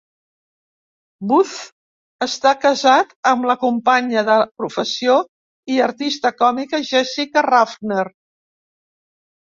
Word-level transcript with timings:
Booth 1.31 1.57
està 2.27 2.53
casat 2.63 3.13
amb 3.33 3.45
la 3.51 3.57
companya 3.65 4.23
de 4.31 4.39
professió 4.63 5.19
i 5.75 5.79
artista 5.89 6.33
còmica 6.43 6.81
Jessica 6.89 7.47
Ruffner. 7.49 8.07